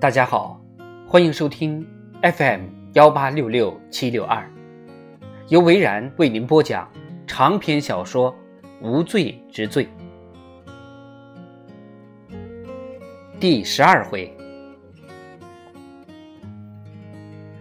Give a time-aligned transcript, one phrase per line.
[0.00, 0.58] 大家好，
[1.06, 1.86] 欢迎收听
[2.22, 2.62] FM
[2.94, 4.50] 幺八六六七六二，
[5.48, 6.90] 由维然为您播讲
[7.26, 8.32] 长篇小说
[8.80, 9.86] 《无罪之罪》
[13.38, 14.34] 第十二回。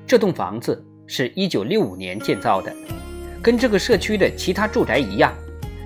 [0.08, 2.74] 这栋房子是一九六五年建造的，
[3.44, 5.34] 跟这个社区的其他住宅一样，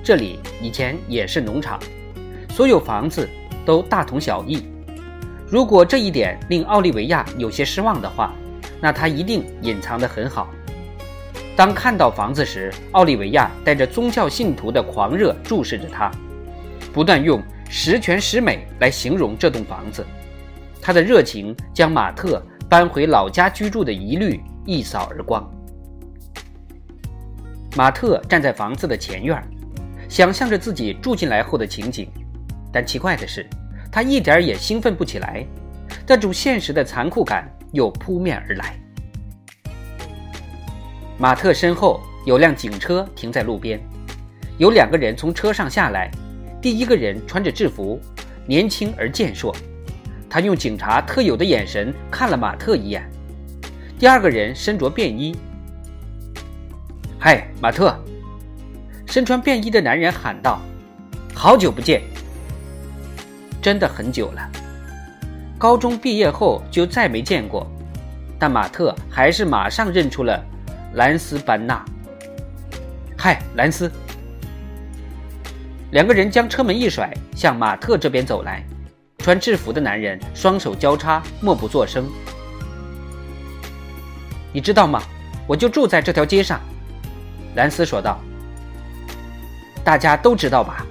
[0.04, 1.80] 这里以前也是农场，
[2.52, 3.28] 所有房子
[3.66, 4.64] 都大同小异。
[5.48, 8.34] 如果这一点令奥利维亚有些失望的话，
[8.82, 10.50] 那他一定隐藏得很好。
[11.56, 16.10] 当看到房子时，奥利维亚带着宗教信徒的狂热注视着他，
[16.92, 20.04] 不断用十全十美来形容这栋房子。
[20.82, 25.48] 他的热情将马特搬回老家居住的疑虑一扫而光。
[27.76, 29.42] 马特站在房子的前院，
[30.10, 32.10] 想象着自己住进来后的情景，
[32.72, 33.48] 但奇怪的是。
[33.94, 35.46] 他一点也兴奋不起来，
[36.08, 38.76] 那种现实的残酷感又扑面而来。
[41.20, 43.80] 马特身后有辆警车停在路边，
[44.58, 46.10] 有两个人从车上下来。
[46.60, 48.02] 第一个人穿着制服，
[48.48, 49.56] 年轻而健硕，
[50.28, 53.08] 他用警察特有的眼神看了马特一眼。
[54.00, 55.36] 第二个人身着便衣。
[57.22, 57.96] “嗨，马特！”
[59.06, 60.60] 身穿便衣的男人喊道
[61.36, 62.02] ，“好久不见。”
[63.64, 64.52] 真的很久了，
[65.58, 67.66] 高中毕业后就再没见过，
[68.38, 70.38] 但马特还是马上认出了
[70.96, 71.82] 兰斯·班纳。
[73.18, 73.90] 嗨，兰斯！
[75.92, 78.62] 两个人将车门一甩，向马特这边走来。
[79.20, 82.06] 穿制服的男人双手交叉，默不作声。
[84.52, 85.02] 你知道吗？
[85.48, 86.60] 我就住在这条街上，
[87.56, 88.20] 兰斯说道。
[89.86, 90.86] 大家都知道吧？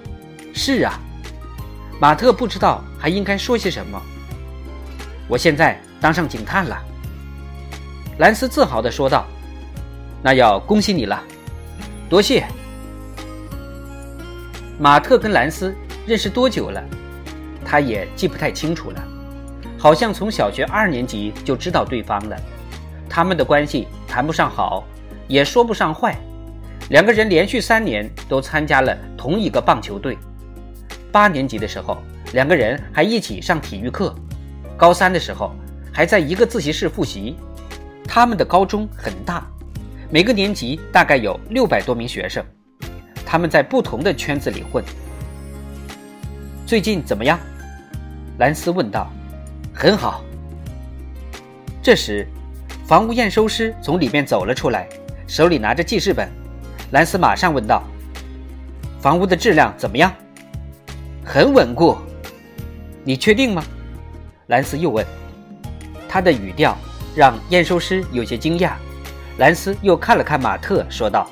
[0.55, 0.99] 是啊。
[2.03, 4.03] 马特不知道还应该说些什么。
[5.29, 6.77] 我现在当上警探了，
[8.19, 9.25] 兰斯自豪地说道
[10.21, 11.23] ：“那要恭喜你了，
[12.11, 12.45] 多谢。”
[14.81, 15.73] 马特跟兰斯
[16.05, 16.83] 认识多久了？
[17.65, 19.01] 他也记不太清楚了，
[19.79, 22.37] 好像从小学二年级就知道对方了。
[23.09, 24.83] 他们的关系谈不上好，
[25.29, 26.19] 也说不上坏。
[26.91, 30.19] 两个人连续三年都参加了同一个棒球队。
[31.13, 31.99] 八年级的时候，
[32.33, 34.15] 两个人还一起上体育课；
[34.79, 35.55] 高三的时候，
[35.93, 37.37] 还在一个自习室复习。
[38.09, 39.47] 他们的高中很大，
[40.11, 42.43] 每个年级大概有六百多名学生。
[43.27, 44.83] 他们在不同的圈子里混。
[46.67, 47.39] 最近怎么样？
[48.39, 49.11] 兰斯问道。
[49.75, 50.23] 很好。
[51.83, 52.27] 这时，
[52.87, 54.89] 房屋验收师从里面走了出来，
[55.27, 56.29] 手里拿着记事本。
[56.93, 57.83] 兰斯马上问道
[59.01, 60.13] ：“房屋的质量怎么样？”
[61.25, 61.97] 很稳固，
[63.05, 63.63] 你确定吗？
[64.49, 65.07] 兰斯又问。
[66.09, 66.77] 他的语调
[67.15, 68.73] 让验收师有些惊讶。
[69.39, 71.31] 兰斯又看了看马特，说道：“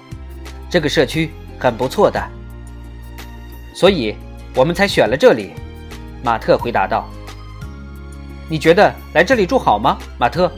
[0.70, 2.22] 这个社区很不错的，
[3.74, 4.16] 所以
[4.54, 5.52] 我们才选了这里。”
[6.24, 7.06] 马特回答道
[8.48, 10.50] ：“你觉得来这里住好吗，马特？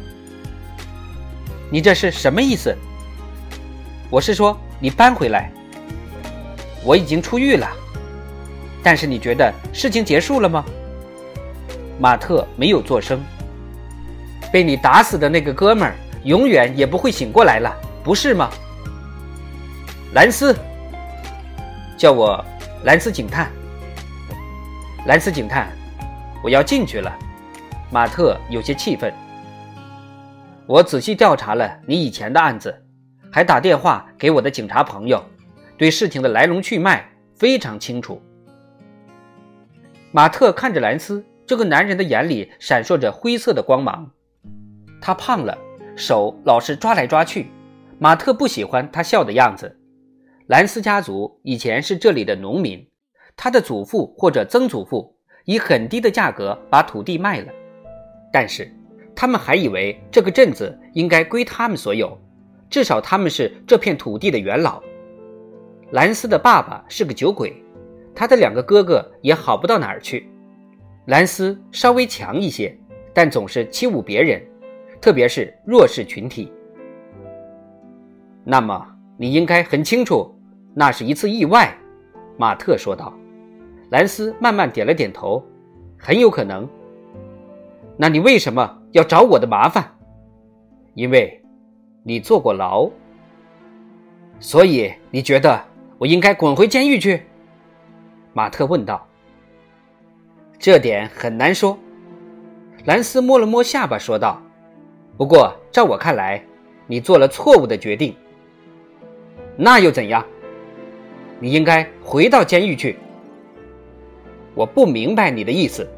[1.70, 2.76] 你这是什么意思？
[4.08, 5.50] 我是说你搬回来。
[6.84, 7.68] 我已经出狱了。”
[8.82, 10.64] 但是你觉得事情结束了吗？
[12.00, 13.22] 马特没有作声。
[14.52, 15.94] 被你打死的那个哥们儿
[16.24, 17.72] 永远也不会醒过来了，
[18.02, 18.50] 不是吗？
[20.14, 20.54] 兰斯，
[21.96, 22.44] 叫我
[22.84, 23.50] 兰斯警探。
[25.06, 25.68] 兰斯警探，
[26.42, 27.10] 我要进去了。
[27.90, 29.12] 马特有些气愤。
[30.66, 32.74] 我仔细调查了你以前的案子，
[33.30, 35.22] 还打电话给我的警察朋友，
[35.76, 38.20] 对事情的来龙去脉非常清楚。
[40.14, 44.10] 马特看着兰斯，这个男人的眼里闪烁着灰色的光芒。
[45.00, 45.56] 他胖了，
[45.96, 47.46] 手老是抓来抓去。
[47.98, 49.74] 马特不喜欢他笑的样子。
[50.48, 52.86] 兰斯家族以前是这里的农民，
[53.34, 55.16] 他的祖父或者曾祖父
[55.46, 57.50] 以很低的价格把土地卖了，
[58.30, 58.70] 但是
[59.16, 62.20] 他们还以为这个镇子应该归他们所有，
[62.68, 64.82] 至少他们是这片土地的元老。
[65.92, 67.56] 兰斯的爸爸是个酒鬼。
[68.14, 70.28] 他的两个哥哥也好不到哪儿去，
[71.06, 72.76] 兰斯稍微强一些，
[73.12, 74.40] 但总是欺侮别人，
[75.00, 76.52] 特别是弱势群体。
[78.44, 78.86] 那么
[79.16, 80.34] 你应该很清楚，
[80.74, 81.74] 那是一次意外，
[82.36, 83.12] 马特说道。
[83.90, 85.44] 兰斯慢慢点了点头，
[85.98, 86.68] 很有可能。
[87.96, 89.84] 那你为什么要找我的麻烦？
[90.94, 91.42] 因为，
[92.02, 92.90] 你坐过牢，
[94.40, 95.62] 所以你觉得
[95.98, 97.22] 我应该滚回监狱去？
[98.34, 99.06] 马特问道
[100.58, 101.78] ：“这点很难说。”
[102.86, 104.40] 兰斯摸了摸下巴，说道
[105.16, 106.42] ：“不过，照我看来，
[106.86, 108.16] 你做了错误的决定。
[109.56, 110.24] 那又怎样？
[111.38, 112.98] 你应该回到监狱去。
[114.54, 115.88] 我不明白你的意思。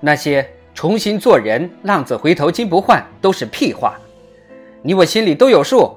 [0.00, 3.98] 那些重新做人、浪子回头金不换都是屁话，
[4.82, 5.96] 你我心里都有数。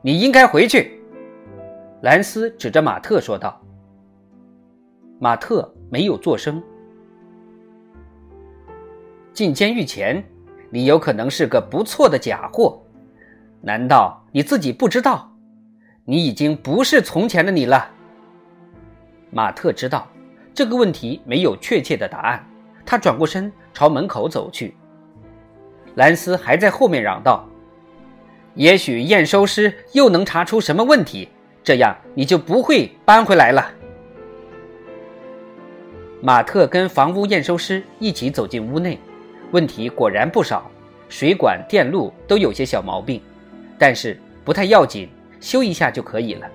[0.00, 1.00] 你应该回去。”
[2.02, 3.61] 兰斯指着马特说道。
[5.22, 6.60] 马特没有作声。
[9.32, 10.20] 进监狱前，
[10.68, 12.82] 你有可能是个不错的假货，
[13.60, 15.32] 难道你自己不知道？
[16.04, 17.88] 你已经不是从前的你了。
[19.30, 20.08] 马特知道
[20.52, 22.44] 这个问题没有确切的答案，
[22.84, 24.74] 他转过身朝门口走去。
[25.94, 27.48] 兰斯还在后面嚷道
[28.56, 31.28] ：“也许验收师又能查出什么问题，
[31.62, 33.64] 这样你就不会搬回来了。”
[36.24, 38.96] 马特跟房屋验收师一起走进屋内。
[39.50, 40.70] 问题果然不少，
[41.08, 43.20] 水管、电路都有些小毛病，
[43.76, 45.08] 但是不太要紧，
[45.40, 46.46] 修一下就可以了。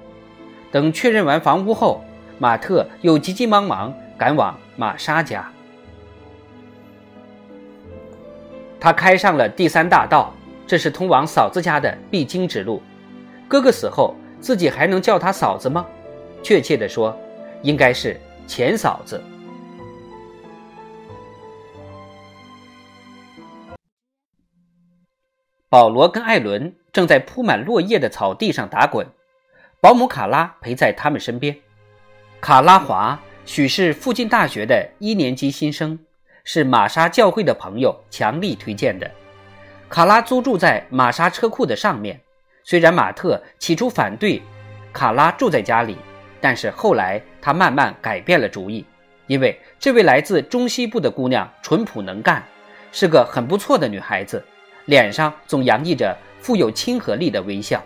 [0.72, 2.02] 等确认完房屋后，
[2.40, 5.46] 马特又急急忙忙赶往玛莎家。
[8.80, 10.34] 他开上了第三大道，
[10.66, 12.82] 这是通往嫂子家的必经之路。
[13.50, 15.86] 哥哥死后，自己还能叫他嫂子吗？
[16.42, 17.14] 确切的说，
[17.64, 18.18] 应该是
[18.48, 19.22] 前嫂子。
[25.70, 29.06] 保罗跟艾伦正在铺满落叶的草地上打滚，
[29.82, 31.54] 保姆卡拉陪在他们身边。
[32.40, 36.00] 卡拉华许是附近大学的一年级新生，
[36.46, 39.12] 是玛莎教会的朋友强力推荐的。
[39.90, 42.18] 卡拉租住在玛莎车库的上面。
[42.64, 44.42] 虽然马特起初反对
[44.94, 45.98] 卡拉住在家里，
[46.40, 48.86] 但是后来他慢慢改变了主意，
[49.28, 52.42] 因为这位来自中西部的姑娘淳朴能干，
[52.94, 54.42] 是个很不错的女孩子。
[54.88, 57.84] 脸上总洋溢着富有亲和力的微笑。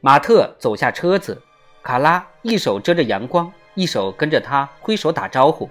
[0.00, 1.40] 马特走下车子，
[1.82, 5.68] 卡拉一手遮着阳光，一手跟着他挥手打招呼，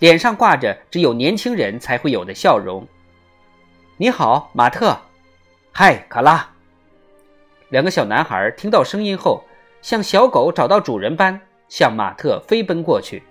[0.00, 2.86] 脸上挂着只有年轻人才会有的笑容。
[3.96, 4.96] “你好，马特。
[5.72, 6.50] ”“嗨，卡拉。”
[7.70, 9.42] 两个小男孩听到声音后，
[9.80, 13.22] 像小狗找到主人般向马特飞奔过去。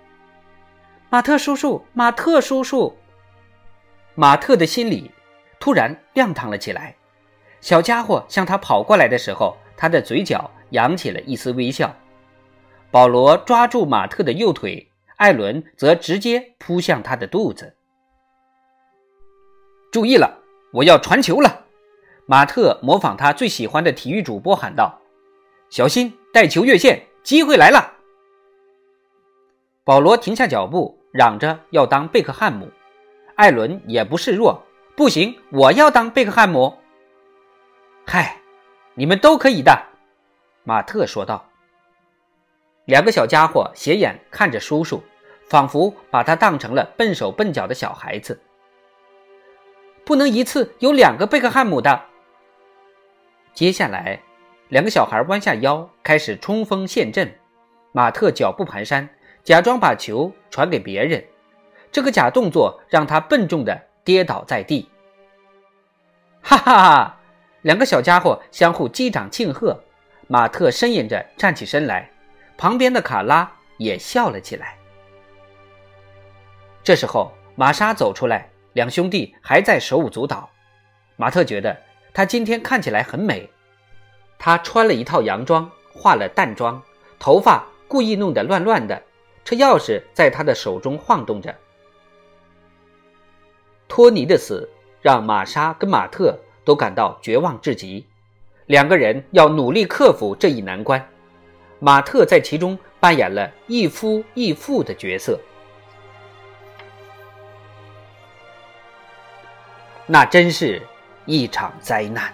[1.10, 2.96] “马特叔叔，马特叔叔。”
[4.16, 5.12] 马特的心里。
[5.60, 6.94] 突然亮堂了起来，
[7.60, 11.94] 小家伙向他跑过来的时候，他的嘴角扬起了一丝微笑。
[12.90, 17.74] 保罗抓住马特的右腿，艾伦则直接扑向他的肚子。
[19.90, 20.38] 注意了，
[20.72, 21.64] 我要传球了！
[22.26, 25.00] 马特模仿他最喜欢的体育主播喊道
[25.70, 27.94] ：“小心带球越线，机会来了！”
[29.82, 32.70] 保罗停下脚步，嚷着要当贝克汉姆。
[33.36, 34.62] 艾伦也不示弱。
[34.98, 36.76] 不行，我要当贝克汉姆。
[38.04, 38.36] 嗨，
[38.94, 39.80] 你们都可以的，
[40.64, 41.48] 马特说道。
[42.84, 45.00] 两个小家伙斜眼看着叔叔，
[45.48, 48.42] 仿佛把他当成了笨手笨脚的小孩子。
[50.04, 52.02] 不能一次有两个贝克汉姆的。
[53.54, 54.20] 接下来，
[54.66, 57.32] 两个小孩弯下腰开始冲锋陷阵，
[57.92, 59.08] 马特脚步蹒跚，
[59.44, 61.24] 假装把球传给别人。
[61.92, 63.87] 这个假动作让他笨重的。
[64.08, 64.88] 跌倒在地，
[66.40, 67.20] 哈哈哈！
[67.60, 69.78] 两个小家伙相互击掌庆贺。
[70.28, 72.10] 马特呻吟着站起身来，
[72.56, 74.78] 旁边的卡拉也笑了起来。
[76.82, 80.48] 这时候，玛莎走出来，两兄弟还在手舞足蹈。
[81.16, 81.76] 马特觉得
[82.14, 83.50] 她今天看起来很美，
[84.38, 86.82] 她穿了一套洋装，化了淡妆，
[87.18, 89.02] 头发故意弄得乱乱的，
[89.44, 91.54] 车钥匙在她的手中晃动着。
[93.88, 94.68] 托尼的死
[95.00, 98.06] 让玛莎跟马特都感到绝望至极，
[98.66, 101.04] 两个人要努力克服这一难关。
[101.80, 105.40] 马特在其中扮演了一夫一妇的角色，
[110.06, 110.82] 那真是
[111.24, 112.30] 一场灾难。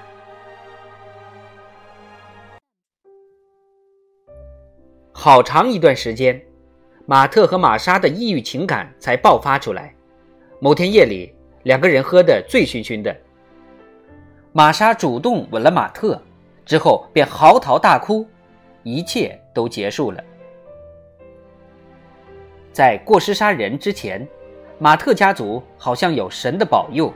[5.13, 6.45] 好长一段时间，
[7.07, 9.95] 马特和玛莎的抑郁情感才爆发出来。
[10.59, 11.33] 某天夜里。
[11.65, 13.15] 两个人喝得醉醺醺的，
[14.53, 16.21] 玛莎主动吻了马特，
[16.65, 18.27] 之后便嚎啕大哭，
[18.83, 20.23] 一切都结束了。
[22.71, 24.27] 在过失杀人之前，
[24.79, 27.13] 马特家族好像有神的保佑，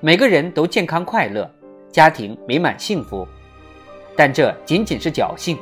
[0.00, 1.50] 每个人都健康快乐，
[1.90, 3.26] 家庭美满幸福。
[4.14, 5.56] 但这仅仅是侥幸。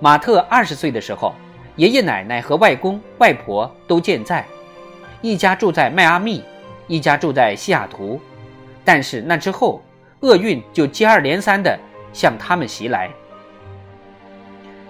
[0.00, 1.32] 马特二十岁的时候，
[1.76, 4.44] 爷爷奶奶和外公外婆都健在。
[5.20, 6.42] 一家住在迈阿密，
[6.90, 8.20] 一家住在西雅图。
[8.84, 9.80] 但是那之后，
[10.20, 11.78] 厄运就接二连三地
[12.12, 13.08] 向他们袭来。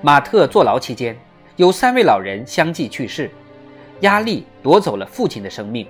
[0.01, 1.15] 马特坐牢期间，
[1.57, 3.31] 有三位老人相继去世，
[4.01, 5.87] 压力夺走了父亲的生命，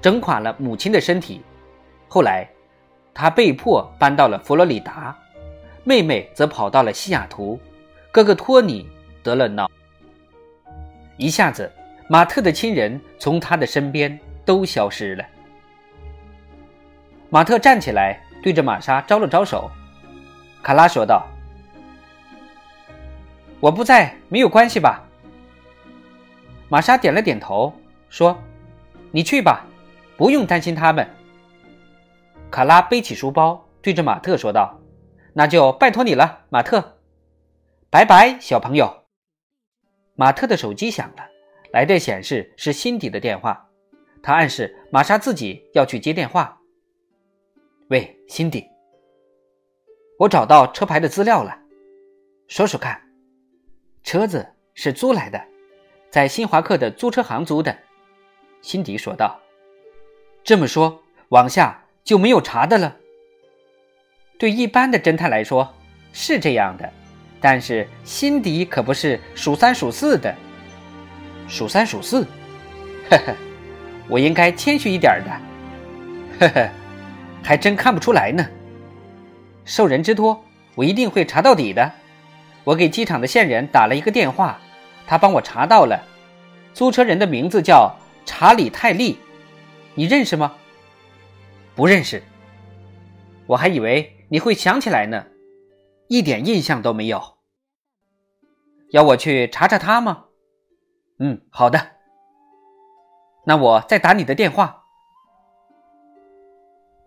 [0.00, 1.42] 整垮了母亲的身体。
[2.08, 2.48] 后来，
[3.12, 5.14] 他被迫搬到了佛罗里达，
[5.84, 7.60] 妹妹则跑到了西雅图，
[8.10, 8.88] 哥哥托尼
[9.22, 9.70] 得了脑。
[11.18, 11.70] 一下子，
[12.08, 15.24] 马特的亲人从他的身边都消失了。
[17.30, 19.70] 马特站起来，对着玛莎招了招手。
[20.62, 21.26] 卡拉说道
[23.60, 25.04] ：“我不在，没有关系吧？”
[26.68, 27.72] 玛莎点了点头，
[28.08, 28.36] 说
[29.12, 29.64] ：“你去吧，
[30.16, 31.08] 不用担心他们。”
[32.50, 34.80] 卡拉背起书包，对着马特说道
[35.32, 36.98] ：“那就拜托你了，马特。
[37.90, 39.04] 拜拜，小朋友。”
[40.16, 41.28] 马特的手机响了，
[41.72, 43.68] 来电显示是辛迪的电话。
[44.20, 46.59] 他暗示玛莎自己要去接电话。
[47.90, 48.64] 喂，辛迪，
[50.16, 51.58] 我找到车牌的资料了，
[52.46, 53.02] 说说看。
[54.04, 55.44] 车子是租来的，
[56.08, 57.76] 在新华客的租车行租的。
[58.62, 59.36] 辛迪说道。
[60.44, 62.96] 这么说，往下就没有查的了。
[64.38, 65.74] 对一般的侦探来说，
[66.12, 66.88] 是这样的。
[67.40, 70.32] 但是辛迪可不是数三数四的，
[71.48, 72.24] 数三数四，
[73.10, 73.34] 呵呵，
[74.08, 76.70] 我应该谦虚一点的， 呵呵，
[77.42, 78.46] 还真看不出来呢。
[79.64, 80.44] 受人之托，
[80.74, 81.92] 我一定会查到底的。
[82.64, 84.58] 我给机场的线人打了一个电话，
[85.06, 86.02] 他帮我查到了，
[86.72, 87.94] 租车人的名字叫
[88.24, 89.18] 查理·泰利，
[89.94, 90.54] 你认识吗？
[91.74, 92.22] 不认识。
[93.46, 95.26] 我还以为你会想起来呢。
[96.08, 97.22] 一点印象都没有。
[98.90, 100.24] 要我去查查他吗？
[101.20, 101.80] 嗯，好的。
[103.46, 104.79] 那我再打你的电话。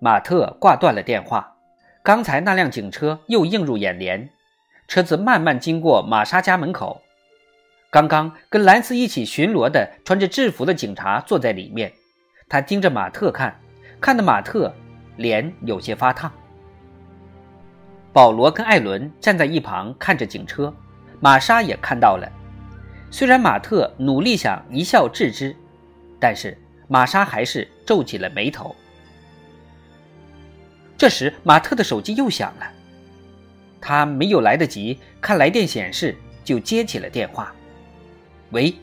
[0.04, 1.56] 马特挂断了电话。
[2.04, 4.30] 刚才那辆警车又映入眼帘，
[4.86, 7.02] 车子慢慢经过玛莎家门口。
[7.90, 11.90] 刚刚跟兰斯一起巡逻的穿着制服的警察坐在里面，
[12.50, 13.58] 他盯着马特看，
[14.02, 14.76] 看得马特
[15.16, 16.30] 脸有些发烫。
[18.12, 20.76] 保罗跟艾伦站在一旁看着警车，
[21.22, 22.30] 玛莎也看到了。
[23.10, 25.56] 虽然马特努力想一笑置之，
[26.20, 26.58] 但是
[26.90, 28.76] 玛莎还是皱起了眉头。
[31.04, 32.72] 这时，马特的手机又响了，
[33.82, 37.54] 他没有来得及看来电显示，就接起了电话。
[38.52, 38.74] “喂，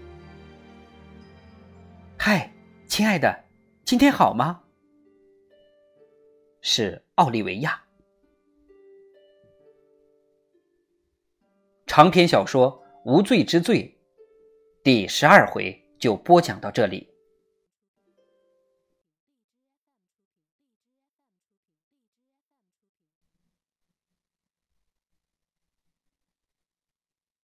[2.18, 2.52] 嗨，
[2.86, 3.44] 亲爱的，
[3.86, 4.60] 今天好吗？”
[6.60, 7.82] 是奥利维亚。
[11.86, 13.96] 长篇小说《无罪之罪》
[14.84, 17.09] 第十二回就播讲到这里。